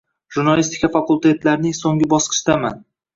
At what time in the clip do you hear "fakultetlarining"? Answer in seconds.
0.95-1.75